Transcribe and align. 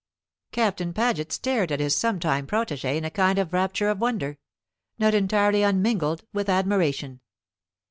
Captain 0.51 0.93
Paget 0.93 1.31
stared 1.31 1.71
at 1.71 1.79
his 1.79 1.95
sometime 1.95 2.47
protégé 2.47 2.95
in 2.97 3.05
a 3.05 3.11
kind 3.11 3.37
of 3.37 3.53
rapture 3.53 3.87
of 3.87 3.99
wonder, 3.99 4.39
not 4.97 5.13
entirely 5.13 5.61
unmingled 5.61 6.23
with 6.33 6.49
admiration. 6.49 7.21